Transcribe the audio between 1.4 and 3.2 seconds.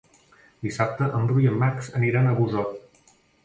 i en Max aniran a Busot.